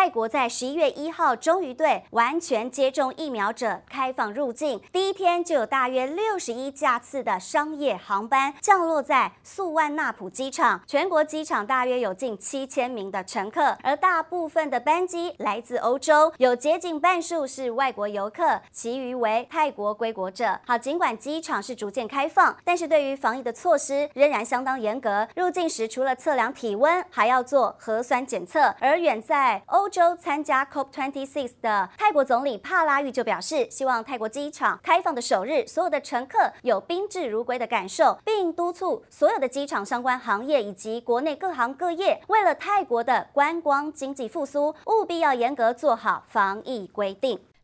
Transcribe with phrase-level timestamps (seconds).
[0.00, 20.60] 泰国在十一月一号终于对完全接种疫苗者开放入境，第一天就有大约六十一架次的商业航班降落在素万纳普机场，全国机场大约有近七千名的乘客，而大部分的班机来自欧洲，有接近半数是外国游客，其余为泰国归国者。
[20.64, 29.87] 好，尽管机场是逐渐开放，但是对于防疫的措施仍然相当严格，入境时除了测量体温，还要做核酸检测，而远在欧。
[29.88, 47.40] 欧洲参加 COP26 的泰国总理帕拉育就表示，希望泰国机场开放的首日，所有的乘客有宾至如归的感受，并督促所有的机场相关行业以及国内各行各业，为了泰国的观光经济复苏，务必要严格做好防疫规定。